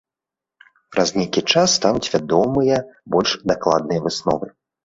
Праз 0.95 1.11
нейкі 1.19 1.43
час 1.51 1.75
стануць 1.81 2.11
вядомыя 2.15 2.81
больш 3.17 3.37
дакладныя 3.53 3.99
высновы. 4.09 4.53